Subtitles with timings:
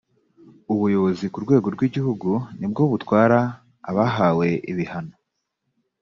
[0.73, 3.39] ubuyobozi ku rwego rw’igihugu nibwo butwara
[3.89, 5.13] abahawe ibihano